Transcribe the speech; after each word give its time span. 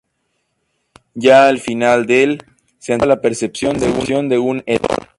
Ya 1.13 1.47
al 1.47 1.59
final 1.59 2.07
del 2.07 2.39
se 2.79 2.91
anticipaba 2.93 3.17
la 3.17 3.21
percepción 3.21 3.77
de 3.77 4.39
un 4.41 4.63
hedor. 4.65 5.09